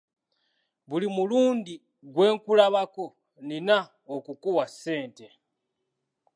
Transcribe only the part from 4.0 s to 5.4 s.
okukuwa ssente.